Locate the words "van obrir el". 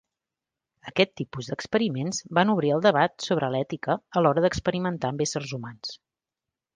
2.39-2.81